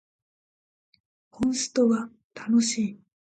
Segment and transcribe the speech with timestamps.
[1.45, 2.99] モンストは楽しい